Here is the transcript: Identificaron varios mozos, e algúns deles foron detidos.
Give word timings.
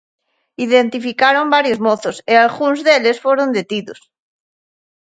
Identificaron 0.65 1.47
varios 1.55 1.79
mozos, 1.87 2.17
e 2.31 2.33
algúns 2.37 2.79
deles 2.87 3.17
foron 3.25 3.47
detidos. 3.57 3.99